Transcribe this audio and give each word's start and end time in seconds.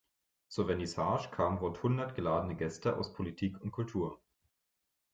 Zur 0.47 0.65
Vernissage 0.65 1.29
kamen 1.29 1.59
rund 1.59 1.83
hundert 1.83 2.15
geladene 2.15 2.55
Gäste 2.55 2.97
aus 2.97 3.13
Politik 3.13 3.61
und 3.61 3.71
Kultur. 3.71 4.19